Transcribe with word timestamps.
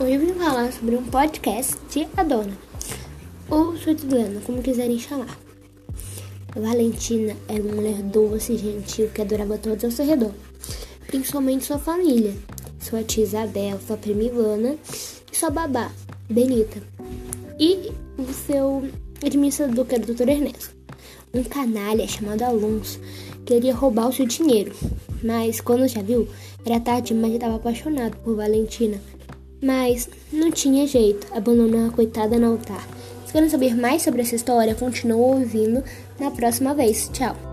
Hoje 0.00 0.14
eu 0.14 0.20
vim 0.20 0.32
falar 0.32 0.72
sobre 0.72 0.96
um 0.96 1.02
podcast 1.02 1.76
de 1.90 2.08
Adona, 2.16 2.56
ou 3.50 3.76
Sutilana, 3.76 4.40
como 4.46 4.62
quiserem 4.62 4.98
chamar. 4.98 5.38
Valentina 6.56 7.36
era 7.46 7.62
uma 7.62 7.74
mulher 7.74 8.02
doce 8.04 8.54
e 8.54 8.56
gentil 8.56 9.10
que 9.10 9.20
adorava 9.20 9.58
todos 9.58 9.84
ao 9.84 9.90
seu 9.90 10.06
redor, 10.06 10.32
principalmente 11.06 11.66
sua 11.66 11.78
família, 11.78 12.34
sua 12.80 13.02
tia 13.02 13.24
Isabel, 13.24 13.78
sua 13.86 13.98
prima 13.98 14.22
Ivana 14.22 14.74
e 15.30 15.36
sua 15.36 15.50
babá, 15.50 15.92
Benita, 16.30 16.82
e 17.58 17.92
o 18.16 18.32
seu 18.32 18.82
administrador, 19.22 19.84
que 19.84 19.96
era 19.96 20.04
o 20.04 20.06
doutor 20.06 20.30
Ernesto. 20.30 20.74
Um 21.34 21.44
canalha 21.44 22.08
chamado 22.08 22.42
Alonso 22.42 22.98
queria 23.44 23.74
roubar 23.74 24.08
o 24.08 24.12
seu 24.14 24.24
dinheiro, 24.24 24.74
mas 25.22 25.60
quando 25.60 25.86
já 25.86 26.00
viu, 26.00 26.26
era 26.64 26.80
tarde, 26.80 27.12
mas 27.12 27.34
estava 27.34 27.56
apaixonado 27.56 28.16
por 28.24 28.34
Valentina 28.34 28.98
mas 29.62 30.08
não 30.32 30.50
tinha 30.50 30.86
jeito, 30.86 31.26
abandonou 31.32 31.86
a 31.86 31.90
coitada 31.90 32.38
no 32.38 32.52
altar. 32.52 32.86
Se 33.26 33.32
querem 33.32 33.48
saber 33.48 33.76
mais 33.76 34.02
sobre 34.02 34.22
essa 34.22 34.34
história, 34.34 34.74
continue 34.74 35.20
ouvindo 35.20 35.84
na 36.18 36.30
próxima 36.30 36.74
vez. 36.74 37.08
Tchau! 37.12 37.49